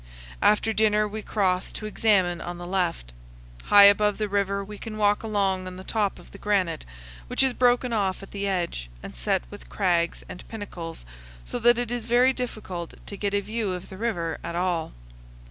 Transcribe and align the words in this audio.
After 0.41 0.73
dinner 0.73 1.07
we 1.07 1.21
cross 1.21 1.71
to 1.73 1.85
examine 1.85 2.41
on 2.41 2.57
the 2.57 2.65
left. 2.65 3.13
High 3.65 3.83
above 3.83 4.17
the 4.17 4.27
river 4.27 4.63
we 4.65 4.79
can 4.79 4.97
walk 4.97 5.21
along 5.21 5.67
on 5.67 5.75
the 5.75 5.83
top 5.83 6.17
of 6.17 6.31
the 6.31 6.39
granite, 6.39 6.85
which 7.27 7.43
is 7.43 7.53
broken 7.53 7.93
off 7.93 8.23
at 8.23 8.31
the 8.31 8.47
edge 8.47 8.89
and 9.03 9.15
set 9.15 9.43
with 9.51 9.69
crags 9.69 10.23
and 10.27 10.43
pinnacles, 10.47 11.05
so 11.45 11.59
that 11.59 11.77
it 11.77 11.91
is 11.91 12.05
very 12.05 12.33
difficult 12.33 12.95
to 13.05 13.15
get 13.15 13.35
a 13.35 13.41
view 13.41 13.73
of 13.73 13.89
the 13.89 13.97
river 13.97 14.39
at 14.43 14.55
all. 14.55 14.93